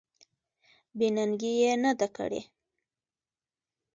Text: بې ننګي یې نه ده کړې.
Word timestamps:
بې 0.97 1.07
ننګي 1.15 1.51
یې 1.61 1.73
نه 1.83 1.91
ده 1.99 2.07
کړې. 2.15 2.41